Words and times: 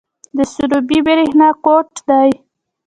د 0.37 0.39
سروبي 0.53 0.99
بریښنا 1.05 1.49
کوټ 1.65 1.89
دی 2.07 2.29